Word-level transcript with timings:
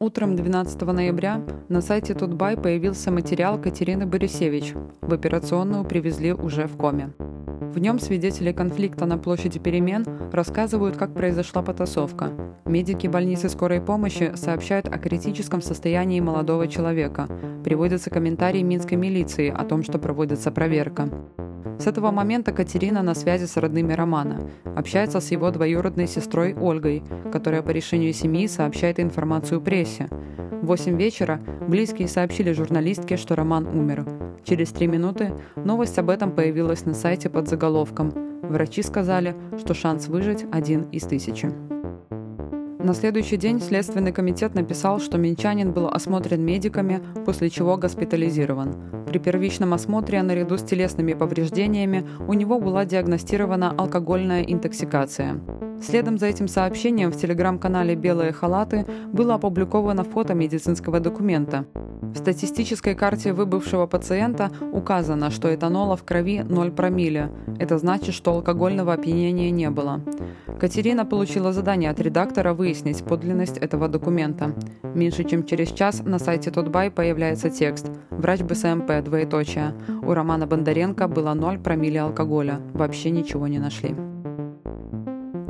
Утром 0.00 0.36
12 0.36 0.80
ноября 0.82 1.42
на 1.68 1.80
сайте 1.80 2.14
Тутбай 2.14 2.56
появился 2.56 3.10
материал 3.10 3.60
Катерины 3.60 4.06
Борисевич. 4.06 4.72
В 5.00 5.12
операционную 5.12 5.84
привезли 5.84 6.32
уже 6.32 6.68
в 6.68 6.76
коме. 6.76 7.10
В 7.78 7.80
нем 7.80 8.00
свидетели 8.00 8.50
конфликта 8.50 9.06
на 9.06 9.18
площади 9.18 9.60
перемен 9.60 10.04
рассказывают, 10.32 10.96
как 10.96 11.14
произошла 11.14 11.62
потасовка. 11.62 12.32
Медики 12.64 13.06
больницы 13.06 13.48
скорой 13.48 13.80
помощи 13.80 14.32
сообщают 14.34 14.88
о 14.88 14.98
критическом 14.98 15.62
состоянии 15.62 16.18
молодого 16.18 16.66
человека. 16.66 17.28
Приводятся 17.62 18.10
комментарии 18.10 18.62
минской 18.62 18.96
милиции 18.96 19.48
о 19.48 19.64
том, 19.64 19.84
что 19.84 20.00
проводится 20.00 20.50
проверка. 20.50 21.08
С 21.78 21.86
этого 21.86 22.10
момента 22.10 22.50
Катерина 22.50 23.04
на 23.04 23.14
связи 23.14 23.44
с 23.44 23.56
родными 23.56 23.92
Романа. 23.92 24.40
Общается 24.74 25.20
с 25.20 25.30
его 25.30 25.48
двоюродной 25.52 26.08
сестрой 26.08 26.56
Ольгой, 26.60 27.04
которая 27.30 27.62
по 27.62 27.70
решению 27.70 28.12
семьи 28.12 28.48
сообщает 28.48 28.98
информацию 28.98 29.60
прессе. 29.60 30.08
В 30.62 30.66
8 30.66 30.96
вечера 30.98 31.40
близкие 31.68 32.08
сообщили 32.08 32.52
журналистке, 32.52 33.16
что 33.16 33.36
Роман 33.36 33.66
умер. 33.66 34.04
Через 34.44 34.70
три 34.70 34.88
минуты 34.88 35.32
новость 35.56 35.98
об 35.98 36.10
этом 36.10 36.32
появилась 36.32 36.84
на 36.84 36.94
сайте 36.94 37.30
под 37.30 37.48
заголовком 37.48 38.12
«Врачи 38.42 38.82
сказали, 38.82 39.36
что 39.56 39.72
шанс 39.74 40.08
выжить 40.08 40.46
один 40.50 40.82
из 40.90 41.04
тысячи». 41.04 41.52
На 42.80 42.94
следующий 42.94 43.36
день 43.36 43.60
Следственный 43.60 44.12
комитет 44.12 44.54
написал, 44.54 44.98
что 44.98 45.16
минчанин 45.18 45.72
был 45.72 45.88
осмотрен 45.88 46.44
медиками, 46.44 47.02
после 47.24 47.50
чего 47.50 47.76
госпитализирован. 47.76 49.04
При 49.06 49.18
первичном 49.18 49.74
осмотре, 49.74 50.22
наряду 50.22 50.58
с 50.58 50.62
телесными 50.62 51.12
повреждениями, 51.12 52.08
у 52.26 52.32
него 52.32 52.58
была 52.58 52.84
диагностирована 52.84 53.74
алкогольная 53.76 54.42
интоксикация. 54.42 55.40
Следом 55.80 56.18
за 56.18 56.26
этим 56.26 56.48
сообщением 56.48 57.10
в 57.10 57.16
телеграм-канале 57.16 57.94
«Белые 57.94 58.32
халаты» 58.32 58.84
было 59.12 59.34
опубликовано 59.34 60.04
фото 60.04 60.34
медицинского 60.34 61.00
документа. 61.00 61.66
В 62.02 62.16
статистической 62.16 62.94
карте 62.94 63.32
выбывшего 63.32 63.86
пациента 63.86 64.50
указано, 64.72 65.30
что 65.30 65.54
этанола 65.54 65.96
в 65.96 66.04
крови 66.04 66.42
0 66.42 66.70
промилле. 66.72 67.30
Это 67.58 67.78
значит, 67.78 68.14
что 68.14 68.32
алкогольного 68.32 68.92
опьянения 68.92 69.50
не 69.50 69.70
было. 69.70 70.00
Катерина 70.58 71.04
получила 71.04 71.52
задание 71.52 71.90
от 71.90 72.00
редактора 72.00 72.54
выяснить 72.54 73.04
подлинность 73.04 73.58
этого 73.58 73.88
документа. 73.88 74.54
Меньше 74.82 75.24
чем 75.24 75.44
через 75.44 75.70
час 75.70 76.02
на 76.04 76.18
сайте 76.18 76.50
Тутбай 76.50 76.90
появляется 76.90 77.50
текст 77.50 77.90
«Врач 78.10 78.40
БСМП, 78.40 79.04
двоеточие». 79.04 79.74
У 80.02 80.12
Романа 80.12 80.46
Бондаренко 80.46 81.06
было 81.08 81.34
0 81.34 81.58
промилле 81.58 82.00
алкоголя. 82.00 82.60
Вообще 82.72 83.10
ничего 83.10 83.46
не 83.46 83.58
нашли. 83.58 83.94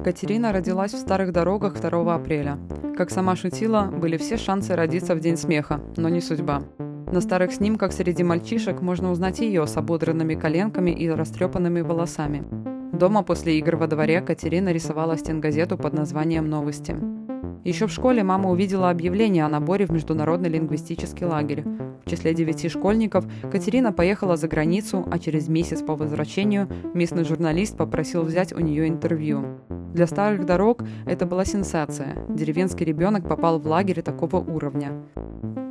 Катерина 0.05 0.53
родилась 0.53 0.93
в 0.93 0.99
Старых 0.99 1.33
Дорогах 1.33 1.81
2 1.81 2.15
апреля. 2.15 2.59
Как 2.97 3.11
сама 3.11 3.35
шутила, 3.35 3.83
были 3.83 4.17
все 4.17 4.37
шансы 4.37 4.75
родиться 4.75 5.15
в 5.15 5.21
День 5.21 5.37
смеха, 5.37 5.81
но 5.97 6.09
не 6.09 6.21
судьба. 6.21 6.63
На 7.11 7.21
старых 7.21 7.53
снимках 7.53 7.93
среди 7.93 8.23
мальчишек 8.23 8.81
можно 8.81 9.11
узнать 9.11 9.41
ее 9.41 9.67
с 9.67 9.77
ободранными 9.77 10.35
коленками 10.35 10.91
и 10.91 11.09
растрепанными 11.09 11.81
волосами. 11.81 12.45
Дома 12.93 13.23
после 13.23 13.59
игр 13.59 13.77
во 13.77 13.87
дворе 13.87 14.21
Катерина 14.21 14.73
рисовала 14.73 15.17
стенгазету 15.17 15.77
под 15.77 15.95
названием 15.95 16.49
«Новости». 16.49 17.18
Еще 17.65 17.87
в 17.87 17.93
школе 17.93 18.23
мама 18.23 18.51
увидела 18.51 18.91
объявление 18.91 19.45
о 19.45 19.49
наборе 19.49 19.87
в 19.87 19.91
международный 19.91 20.49
лингвистический 20.49 21.27
лагерь. 21.27 21.65
В 22.05 22.11
числе 22.11 22.33
девяти 22.33 22.69
школьников 22.69 23.27
Катерина 23.51 23.93
поехала 23.93 24.37
за 24.37 24.49
границу, 24.49 25.07
а 25.11 25.19
через 25.19 25.49
месяц 25.49 25.83
по 25.83 25.95
возвращению 25.95 26.69
местный 26.95 27.25
журналист 27.25 27.77
попросил 27.77 28.23
взять 28.23 28.53
у 28.53 28.61
нее 28.61 28.89
интервью. 28.89 29.45
Для 29.93 30.07
старых 30.07 30.47
дорог 30.47 30.83
это 31.07 31.27
была 31.27 31.45
сенсация. 31.45 32.17
Деревенский 32.29 32.87
ребенок 32.87 33.29
попал 33.29 33.59
в 33.59 33.67
лагерь 33.67 34.03
такого 34.03 34.37
уровня. 34.37 34.93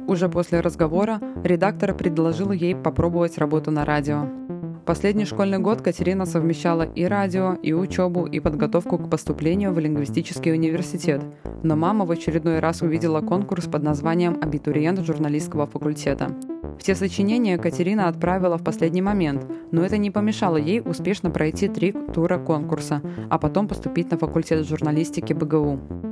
Уже 0.07 0.29
после 0.29 0.59
разговора 0.61 1.19
редактор 1.43 1.93
предложил 1.93 2.51
ей 2.51 2.75
попробовать 2.75 3.37
работу 3.37 3.71
на 3.71 3.85
радио. 3.85 4.46
Последний 4.87 5.25
школьный 5.25 5.59
год 5.59 5.81
Катерина 5.81 6.25
совмещала 6.25 6.83
и 6.83 7.03
радио, 7.03 7.55
и 7.61 7.73
учебу, 7.73 8.25
и 8.25 8.39
подготовку 8.39 8.97
к 8.97 9.09
поступлению 9.09 9.73
в 9.73 9.79
лингвистический 9.79 10.53
университет. 10.53 11.21
Но 11.61 11.75
мама 11.75 12.05
в 12.05 12.11
очередной 12.11 12.59
раз 12.59 12.81
увидела 12.81 13.19
конкурс 13.19 13.65
под 13.65 13.83
названием 13.83 14.37
«Абитуриент 14.41 15.01
журналистского 15.01 15.67
факультета». 15.67 16.33
Все 16.79 16.95
сочинения 16.95 17.57
Катерина 17.57 18.07
отправила 18.07 18.57
в 18.57 18.63
последний 18.63 19.01
момент, 19.01 19.45
но 19.71 19.83
это 19.83 19.97
не 19.97 20.09
помешало 20.09 20.55
ей 20.55 20.79
успешно 20.79 21.31
пройти 21.31 21.67
три 21.67 21.91
тура 21.91 22.37
конкурса, 22.37 23.01
а 23.29 23.37
потом 23.39 23.67
поступить 23.67 24.09
на 24.09 24.17
факультет 24.17 24.65
журналистики 24.65 25.33
БГУ. 25.33 26.06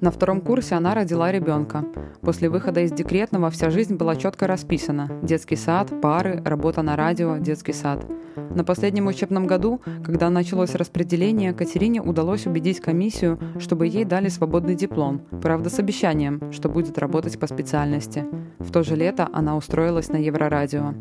На 0.00 0.10
втором 0.10 0.40
курсе 0.40 0.76
она 0.76 0.94
родила 0.94 1.30
ребенка. 1.30 1.84
После 2.22 2.48
выхода 2.48 2.80
из 2.80 2.90
декретного 2.90 3.50
вся 3.50 3.68
жизнь 3.68 3.96
была 3.96 4.16
четко 4.16 4.46
расписана. 4.46 5.10
Детский 5.22 5.56
сад, 5.56 5.92
пары, 6.00 6.40
работа 6.42 6.80
на 6.80 6.96
радио, 6.96 7.36
детский 7.36 7.74
сад. 7.74 8.06
На 8.54 8.64
последнем 8.64 9.08
учебном 9.08 9.46
году, 9.46 9.82
когда 10.02 10.30
началось 10.30 10.74
распределение, 10.74 11.52
Катерине 11.52 12.00
удалось 12.00 12.46
убедить 12.46 12.80
комиссию, 12.80 13.38
чтобы 13.58 13.88
ей 13.88 14.04
дали 14.06 14.28
свободный 14.28 14.74
диплом, 14.74 15.20
правда 15.42 15.68
с 15.68 15.78
обещанием, 15.78 16.50
что 16.50 16.70
будет 16.70 16.96
работать 16.96 17.38
по 17.38 17.46
специальности. 17.46 18.24
В 18.58 18.72
то 18.72 18.82
же 18.82 18.96
лето 18.96 19.28
она 19.32 19.54
устроилась 19.54 20.08
на 20.08 20.16
Еврорадио. 20.16 20.94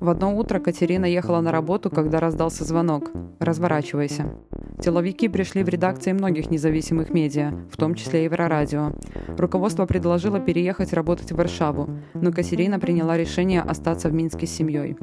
В 0.00 0.10
одно 0.10 0.36
утро 0.36 0.60
Катерина 0.60 1.06
ехала 1.06 1.40
на 1.40 1.50
работу, 1.50 1.90
когда 1.90 2.20
раздался 2.20 2.64
звонок. 2.64 3.10
«Разворачивайся». 3.40 4.26
Теловики 4.80 5.28
пришли 5.28 5.64
в 5.64 5.68
редакции 5.68 6.12
многих 6.12 6.50
независимых 6.50 7.10
медиа, 7.10 7.52
в 7.70 7.76
том 7.76 7.94
числе 7.94 8.24
Еврорадио. 8.24 8.92
Руководство 9.36 9.86
предложило 9.86 10.38
переехать 10.38 10.92
работать 10.92 11.32
в 11.32 11.36
Варшаву, 11.36 11.90
но 12.14 12.32
Катерина 12.32 12.78
приняла 12.78 13.16
решение 13.16 13.60
остаться 13.60 14.08
в 14.08 14.14
Минске 14.14 14.46
с 14.46 14.50
семьей. 14.50 14.96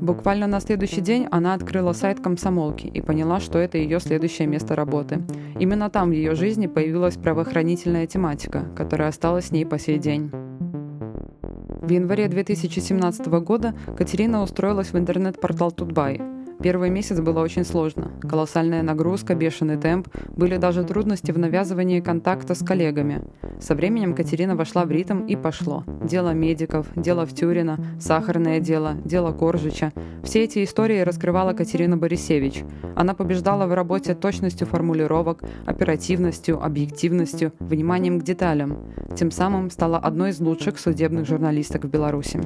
Буквально 0.00 0.46
на 0.46 0.60
следующий 0.60 1.00
день 1.00 1.26
она 1.30 1.54
открыла 1.54 1.92
сайт 1.92 2.20
комсомолки 2.20 2.86
и 2.86 3.00
поняла, 3.00 3.40
что 3.40 3.58
это 3.58 3.78
ее 3.78 3.98
следующее 3.98 4.46
место 4.46 4.76
работы. 4.76 5.22
Именно 5.58 5.90
там 5.90 6.10
в 6.10 6.12
ее 6.12 6.36
жизни 6.36 6.68
появилась 6.68 7.16
правоохранительная 7.16 8.06
тематика, 8.06 8.64
которая 8.76 9.08
осталась 9.08 9.46
с 9.46 9.50
ней 9.50 9.66
по 9.66 9.78
сей 9.78 9.98
день. 9.98 10.30
В 10.30 11.90
январе 11.90 12.28
2017 12.28 13.26
года 13.26 13.74
Катерина 13.96 14.42
устроилась 14.42 14.92
в 14.92 14.98
интернет-портал 14.98 15.72
Тутбай. 15.72 16.37
Первый 16.60 16.90
месяц 16.90 17.20
было 17.20 17.40
очень 17.40 17.64
сложно. 17.64 18.10
Колоссальная 18.20 18.82
нагрузка, 18.82 19.34
бешеный 19.34 19.76
темп, 19.76 20.08
были 20.36 20.56
даже 20.56 20.82
трудности 20.82 21.30
в 21.30 21.38
навязывании 21.38 22.00
контакта 22.00 22.54
с 22.54 22.64
коллегами. 22.64 23.22
Со 23.60 23.74
временем 23.74 24.14
Катерина 24.14 24.54
вошла 24.54 24.84
в 24.84 24.90
ритм 24.90 25.26
и 25.26 25.34
пошло. 25.34 25.84
Дело 26.04 26.32
медиков, 26.32 26.86
дело 26.94 27.26
Втюрина, 27.26 27.78
сахарное 28.00 28.60
дело, 28.60 28.94
дело 29.04 29.32
Коржича. 29.32 29.92
Все 30.22 30.44
эти 30.44 30.62
истории 30.62 31.00
раскрывала 31.00 31.52
Катерина 31.52 31.96
Борисевич. 31.96 32.62
Она 32.94 33.14
побеждала 33.14 33.66
в 33.66 33.74
работе 33.74 34.14
точностью 34.14 34.66
формулировок, 34.66 35.42
оперативностью, 35.66 36.62
объективностью, 36.62 37.52
вниманием 37.58 38.20
к 38.20 38.24
деталям. 38.24 38.78
Тем 39.16 39.30
самым 39.30 39.70
стала 39.70 39.98
одной 39.98 40.30
из 40.30 40.40
лучших 40.40 40.78
судебных 40.78 41.26
журналисток 41.26 41.84
в 41.84 41.88
Беларуси. 41.88 42.40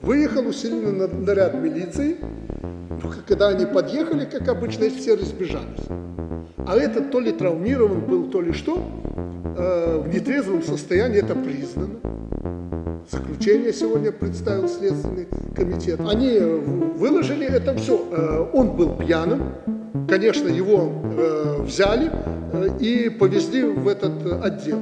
Выехал 0.00 0.46
усиленный 0.46 1.08
наряд 1.08 1.54
милиции, 1.54 2.16
когда 3.26 3.48
они 3.48 3.66
подъехали, 3.66 4.24
как 4.24 4.48
обычно, 4.48 4.88
все 4.88 5.16
разбежались. 5.16 5.86
А 6.66 6.76
этот 6.76 7.10
то 7.10 7.20
ли 7.20 7.32
травмирован 7.32 8.00
был, 8.00 8.30
то 8.30 8.40
ли 8.40 8.52
что, 8.52 8.82
э, 9.56 10.02
в 10.04 10.08
нетрезвом 10.08 10.45
состоянии 10.62 11.18
это 11.18 11.34
признано. 11.34 12.00
Заключение 13.10 13.72
сегодня 13.72 14.10
представил 14.12 14.68
Следственный 14.68 15.26
комитет. 15.54 16.00
Они 16.00 16.38
выложили 16.38 17.46
это 17.46 17.74
все. 17.76 18.04
Э, 18.10 18.46
он 18.52 18.76
был 18.76 18.96
пьяным. 18.96 19.54
Конечно, 20.08 20.48
его 20.48 20.90
э, 21.16 21.62
взяли 21.62 22.10
э, 22.52 22.68
и 22.80 23.08
повезли 23.08 23.62
в 23.64 23.86
этот 23.88 24.44
отдел. 24.44 24.78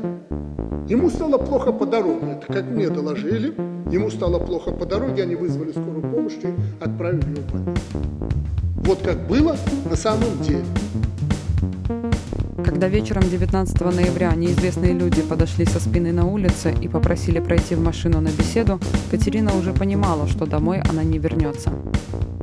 Ему 0.89 1.11
стало 1.11 1.39
плохо 1.39 1.73
по 1.73 1.87
дороге, 1.87 2.39
это 2.39 2.53
как 2.53 2.65
мне 2.65 2.89
доложили. 2.89 3.55
Ему 3.91 4.11
стало 4.11 4.39
плохо 4.39 4.71
по 4.71 4.87
дороге, 4.87 5.23
они 5.23 5.35
вызвали 5.35 5.71
скорую 5.71 6.03
помощь 6.03 6.35
и 6.43 6.49
отправили 6.83 7.31
его 7.31 7.41
в 7.41 7.53
больницу. 7.53 7.83
Вот 8.85 8.99
как 9.03 9.19
было 9.27 9.57
на 9.89 9.97
самом 9.97 10.43
деле. 10.43 10.65
Когда 12.65 12.89
вечером 12.89 13.23
19 13.23 13.79
ноября 13.81 14.35
неизвестные 14.35 14.95
люди 14.95 15.21
подошли 15.21 15.67
со 15.67 15.79
спины 15.79 16.13
на 16.13 16.27
улице 16.27 16.75
и 16.81 16.89
попросили 16.89 17.39
пройти 17.39 17.75
в 17.75 17.81
машину 17.81 18.23
на 18.23 18.29
беседу, 18.29 18.81
Катерина 19.11 19.55
уже 19.55 19.75
понимала, 19.75 20.27
что 20.27 20.47
домой 20.47 20.81
она 20.81 21.05
не 21.05 21.19
вернется. 21.19 21.71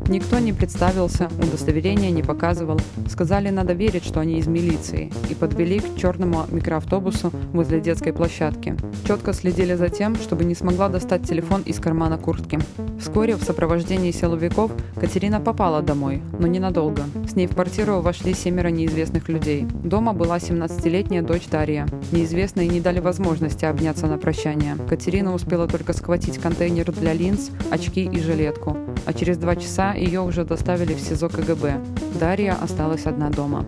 Никто 0.08 0.40
не 0.40 0.54
представился, 0.54 1.30
удостоверения 1.38 2.12
не 2.12 2.24
показывал. 2.24 2.80
Сказали, 3.08 3.50
надо 3.50 3.74
верить, 3.74 4.04
что 4.04 4.20
они 4.20 4.40
из 4.40 4.48
милиции. 4.48 5.12
И 5.30 5.36
подвели 5.36 5.80
к 5.80 5.96
черному 5.96 6.46
микроавтобусу 6.52 7.32
возле 7.54 7.80
детской 7.80 8.12
площадки. 8.12 8.76
Четко 9.08 9.34
следили 9.34 9.76
за 9.76 9.90
тем, 9.90 10.16
чтобы 10.16 10.44
не 10.44 10.56
смогла 10.56 10.90
достать 10.90 11.28
телефон 11.28 11.62
из 11.62 11.80
кармана 11.80 12.18
куртки. 12.18 12.60
Вскоре 13.00 13.36
в 13.36 13.44
сопровождении 13.44 14.12
силовиков 14.12 14.72
Катерина 15.00 15.40
попала 15.40 15.82
домой, 15.82 16.22
но 16.38 16.48
ненадолго. 16.48 17.04
С 17.28 17.36
ней 17.36 17.48
в 17.48 17.56
квартиру 17.56 18.02
вошли 18.02 18.34
семеро 18.34 18.68
неизвестных 18.68 19.30
людей. 19.30 19.66
Дома 19.84 20.14
была 20.14 20.38
17-летняя 20.38 21.22
дочь 21.22 21.48
Дарья. 21.48 21.88
Неизвестные 22.12 22.68
не 22.68 22.82
дали 22.82 23.00
возможности 23.00 23.66
обняться 23.66 24.08
на 24.08 24.18
прощание. 24.18 24.76
Катерина 24.88 25.34
успела 25.34 25.68
только 25.68 25.94
схватить 25.94 26.38
контейнер 26.38 26.92
для 26.92 27.14
линз, 27.14 27.52
очки 27.72 28.04
и 28.04 28.20
жилетку. 28.20 28.78
А 29.06 29.14
через 29.14 29.38
два 29.38 29.56
часа 29.56 29.94
ее 30.04 30.22
уже 30.22 30.44
доставили 30.44 30.94
в 30.94 31.00
СИЗО 31.00 31.30
КГБ. 31.30 31.80
Дарья 32.20 32.58
осталась 32.62 33.06
одна 33.06 33.30
дома. 33.30 33.66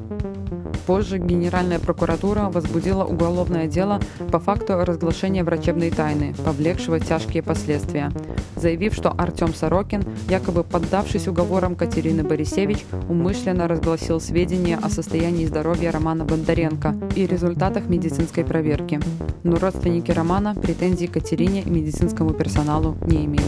Позже 0.85 1.17
Генеральная 1.17 1.79
прокуратура 1.79 2.49
возбудила 2.49 3.05
уголовное 3.05 3.67
дело 3.67 4.01
по 4.31 4.39
факту 4.39 4.83
разглашения 4.83 5.43
врачебной 5.43 5.91
тайны, 5.91 6.35
повлекшего 6.43 6.99
тяжкие 6.99 7.41
последствия, 7.41 8.11
заявив, 8.57 8.93
что 8.93 9.11
Артем 9.11 9.53
Сорокин, 9.53 10.03
якобы 10.27 10.65
поддавшись 10.65 11.27
уговорам 11.29 11.75
Катерины 11.75 12.23
Борисевич, 12.23 12.85
умышленно 13.07 13.69
разгласил 13.69 14.19
сведения 14.19 14.77
о 14.81 14.89
состоянии 14.89 15.45
здоровья 15.45 15.91
Романа 15.91 16.25
Бондаренко 16.25 16.95
и 17.15 17.27
результатах 17.27 17.87
медицинской 17.87 18.43
проверки. 18.43 18.99
Но 19.43 19.55
родственники 19.55 20.11
Романа 20.11 20.53
претензий 20.53 21.07
Катерине 21.07 21.61
и 21.61 21.69
медицинскому 21.69 22.31
персоналу 22.31 22.97
не 23.05 23.23
имели. 23.23 23.43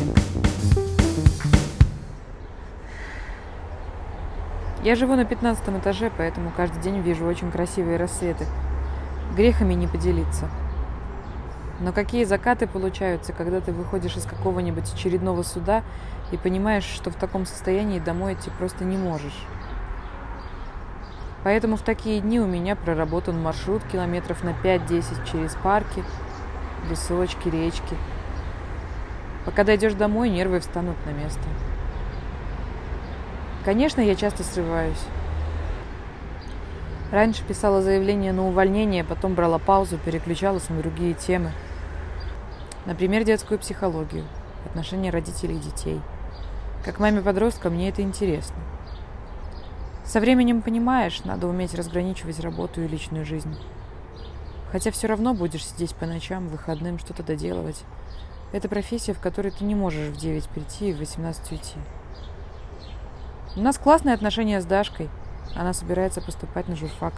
Я 4.85 4.93
живу 4.93 5.15
на 5.15 5.25
пятнадцатом 5.25 5.79
этаже, 5.79 6.11
поэтому 6.15 6.51
каждый 6.55 6.79
день 6.79 6.99
вижу 6.99 7.25
очень 7.25 7.49
красивые 7.49 7.97
рассветы. 7.97 8.45
Грехами 9.35 9.73
не 9.73 9.87
поделиться. 9.87 10.47
Но 11.79 11.91
какие 11.91 12.23
закаты 12.23 12.67
получаются, 12.67 13.33
когда 13.33 13.61
ты 13.61 13.71
выходишь 13.71 14.15
из 14.15 14.25
какого-нибудь 14.25 14.93
очередного 14.93 15.41
суда 15.41 15.81
и 16.31 16.37
понимаешь, 16.37 16.83
что 16.83 17.09
в 17.09 17.15
таком 17.15 17.47
состоянии 17.47 17.97
домой 17.97 18.35
идти 18.35 18.51
просто 18.59 18.83
не 18.83 18.95
можешь. 18.95 19.47
Поэтому 21.43 21.77
в 21.77 21.81
такие 21.81 22.21
дни 22.21 22.39
у 22.39 22.45
меня 22.45 22.75
проработан 22.75 23.41
маршрут 23.41 23.81
километров 23.91 24.43
на 24.43 24.49
5-10 24.49 25.31
через 25.31 25.55
парки, 25.63 26.03
лесочки, 26.91 27.49
речки. 27.49 27.97
Пока 29.45 29.63
дойдешь 29.63 29.95
домой, 29.95 30.29
нервы 30.29 30.59
встанут 30.59 30.95
на 31.07 31.09
место. 31.09 31.41
Конечно, 33.65 33.99
я 33.99 34.13
часто 34.13 34.43
срываюсь. 34.43 35.01
Раньше 37.11 37.43
писала 37.43 37.81
заявление 37.81 38.31
на 38.31 38.47
увольнение, 38.47 39.03
потом 39.03 39.33
брала 39.33 39.57
паузу, 39.57 39.97
переключалась 39.97 40.69
на 40.69 40.77
другие 40.77 41.15
темы. 41.15 41.51
Например, 42.85 43.23
детскую 43.23 43.57
психологию, 43.57 44.23
отношения 44.67 45.09
родителей 45.09 45.55
и 45.55 45.59
детей. 45.59 45.99
Как 46.83 46.99
маме 46.99 47.21
подростка 47.21 47.71
мне 47.71 47.89
это 47.89 48.03
интересно. 48.03 48.55
Со 50.03 50.19
временем 50.19 50.61
понимаешь, 50.61 51.23
надо 51.23 51.47
уметь 51.47 51.73
разграничивать 51.73 52.39
работу 52.41 52.83
и 52.83 52.87
личную 52.87 53.25
жизнь. 53.25 53.57
Хотя 54.71 54.91
все 54.91 55.07
равно 55.07 55.33
будешь 55.33 55.65
сидеть 55.65 55.95
по 55.95 56.05
ночам, 56.05 56.49
выходным, 56.49 56.99
что-то 56.99 57.23
доделывать. 57.23 57.83
Это 58.51 58.69
профессия, 58.69 59.13
в 59.13 59.19
которой 59.19 59.51
ты 59.51 59.63
не 59.63 59.73
можешь 59.73 60.09
в 60.09 60.17
9 60.17 60.49
прийти 60.49 60.91
и 60.91 60.93
в 60.93 60.99
18 60.99 61.51
уйти. 61.51 61.79
У 63.57 63.61
нас 63.61 63.77
классные 63.77 64.13
отношения 64.13 64.59
с 64.59 64.65
Дашкой. 64.65 65.09
Она 65.55 65.71
собирается 65.71 66.19
поступать 66.19 66.67
на 66.67 66.75
журфак. 66.75 67.13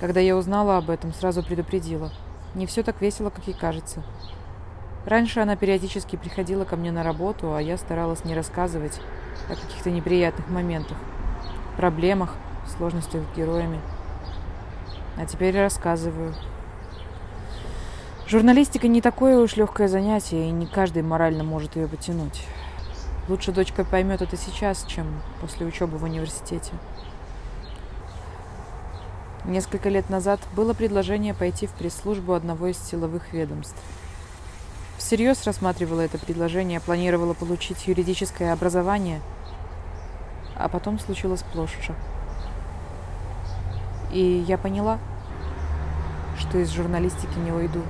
Когда 0.00 0.18
я 0.18 0.36
узнала 0.36 0.78
об 0.78 0.90
этом, 0.90 1.14
сразу 1.14 1.44
предупредила. 1.44 2.10
Не 2.56 2.66
все 2.66 2.82
так 2.82 3.00
весело, 3.00 3.30
как 3.30 3.46
ей 3.46 3.54
кажется. 3.54 4.02
Раньше 5.06 5.38
она 5.38 5.54
периодически 5.54 6.16
приходила 6.16 6.64
ко 6.64 6.74
мне 6.74 6.90
на 6.90 7.04
работу, 7.04 7.54
а 7.54 7.62
я 7.62 7.76
старалась 7.76 8.24
не 8.24 8.34
рассказывать 8.34 9.00
о 9.48 9.54
каких-то 9.54 9.92
неприятных 9.92 10.48
моментах, 10.48 10.96
проблемах, 11.76 12.34
сложностях 12.76 13.22
с 13.22 13.36
героями. 13.36 13.80
А 15.16 15.24
теперь 15.26 15.56
рассказываю. 15.56 16.34
Журналистика 18.26 18.88
не 18.88 19.00
такое 19.00 19.38
уж 19.38 19.54
легкое 19.54 19.86
занятие, 19.86 20.48
и 20.48 20.52
не 20.52 20.66
каждый 20.66 21.02
морально 21.02 21.44
может 21.44 21.76
ее 21.76 21.86
потянуть. 21.86 22.44
Лучше 23.28 23.52
дочка 23.52 23.84
поймет 23.84 24.20
это 24.20 24.36
сейчас, 24.36 24.84
чем 24.88 25.06
после 25.40 25.64
учебы 25.64 25.96
в 25.96 26.02
университете. 26.02 26.72
Несколько 29.44 29.88
лет 29.88 30.10
назад 30.10 30.40
было 30.56 30.72
предложение 30.72 31.32
пойти 31.32 31.66
в 31.66 31.70
пресс-службу 31.70 32.32
одного 32.32 32.68
из 32.68 32.78
силовых 32.78 33.32
ведомств. 33.32 33.80
Всерьез 34.98 35.44
рассматривала 35.44 36.00
это 36.00 36.18
предложение, 36.18 36.80
планировала 36.80 37.34
получить 37.34 37.86
юридическое 37.86 38.52
образование, 38.52 39.20
а 40.56 40.68
потом 40.68 40.98
случилось 40.98 41.42
плошче. 41.52 41.94
И 44.12 44.44
я 44.46 44.58
поняла, 44.58 44.98
что 46.38 46.58
из 46.58 46.70
журналистики 46.70 47.38
не 47.38 47.52
уйду. 47.52 47.82